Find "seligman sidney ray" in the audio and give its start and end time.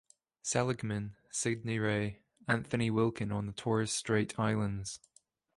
0.41-2.23